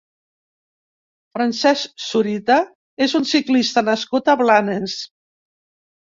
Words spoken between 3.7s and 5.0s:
nascut a Blanes.